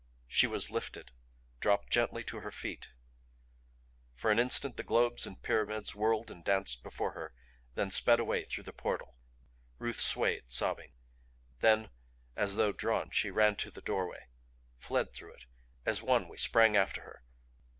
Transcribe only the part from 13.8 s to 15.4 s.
doorway, fled through